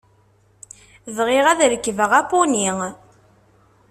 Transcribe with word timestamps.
Bɣiɣ 1.15 1.45
ad 1.47 1.61
rekbeɣ 1.71 2.11
apuni! 2.21 2.67